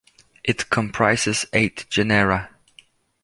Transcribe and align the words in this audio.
It 0.43 0.71
comprises 0.71 1.45
eight 1.53 1.85
genera. 1.91 2.49